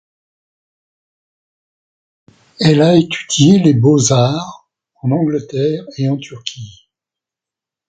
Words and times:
Elle 2.59 2.81
a 2.81 2.97
étudié 2.97 3.59
les 3.59 3.75
Beaux 3.75 4.11
Arts 4.11 4.67
en 5.03 5.11
Angleterre 5.11 5.85
et 5.99 6.09
en 6.09 6.17
Turquie. 6.17 6.89